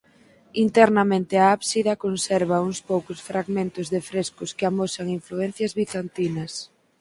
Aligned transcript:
Internamente 0.65 1.35
a 1.39 1.45
ábsida 1.57 1.99
conserva 2.05 2.63
uns 2.67 2.79
poucos 2.89 3.19
fragmentos 3.29 3.85
de 3.93 3.99
frescos 4.09 4.49
que 4.57 4.65
amosan 4.69 5.07
influencias 5.19 5.75
bizantinas. 5.79 6.53